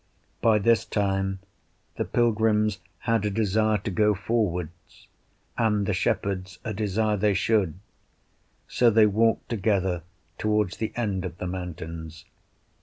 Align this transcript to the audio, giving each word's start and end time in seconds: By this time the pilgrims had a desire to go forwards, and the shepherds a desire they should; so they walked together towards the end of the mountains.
By 0.41 0.57
this 0.57 0.83
time 0.83 1.37
the 1.95 2.05
pilgrims 2.05 2.79
had 3.01 3.23
a 3.23 3.29
desire 3.29 3.77
to 3.77 3.91
go 3.91 4.15
forwards, 4.15 5.05
and 5.59 5.85
the 5.85 5.93
shepherds 5.93 6.57
a 6.63 6.73
desire 6.73 7.17
they 7.17 7.35
should; 7.35 7.75
so 8.67 8.89
they 8.89 9.05
walked 9.05 9.47
together 9.47 10.01
towards 10.39 10.77
the 10.77 10.91
end 10.95 11.23
of 11.23 11.37
the 11.37 11.45
mountains. 11.45 12.25